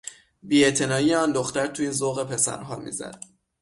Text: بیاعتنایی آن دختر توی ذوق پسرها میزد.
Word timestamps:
بیاعتنایی 0.43 1.15
آن 1.15 1.31
دختر 1.31 1.67
توی 1.67 1.91
ذوق 1.91 2.31
پسرها 2.33 2.75
میزد. 2.75 3.23